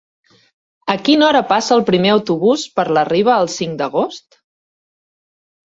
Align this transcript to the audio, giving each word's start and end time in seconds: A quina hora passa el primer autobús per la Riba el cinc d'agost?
A 0.93 0.95
quina 1.09 1.27
hora 1.27 1.41
passa 1.51 1.75
el 1.75 1.83
primer 1.91 2.11
autobús 2.15 2.65
per 2.81 2.87
la 3.01 3.05
Riba 3.13 3.39
el 3.45 3.53
cinc 3.59 3.79
d'agost? 3.85 4.43